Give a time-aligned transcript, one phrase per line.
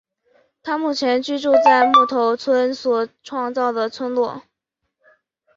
[0.63, 4.41] 他目前居住在木头村所创造的村落。